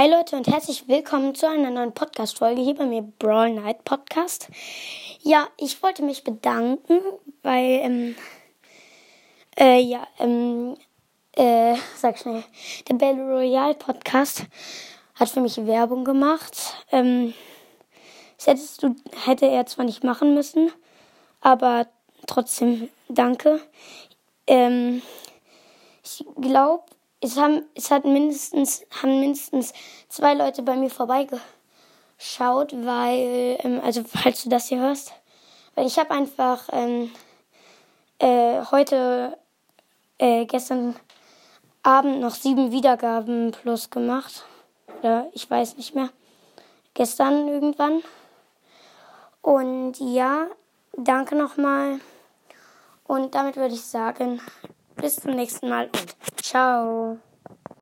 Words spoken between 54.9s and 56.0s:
bis zum nächsten Mal